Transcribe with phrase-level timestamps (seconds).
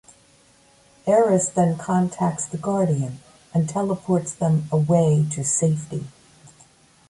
[1.05, 3.19] Eris then contacts the Guardian
[3.53, 6.07] and teleports them away to safety.